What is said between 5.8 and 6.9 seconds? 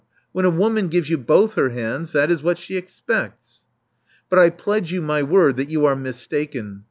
are mistaken.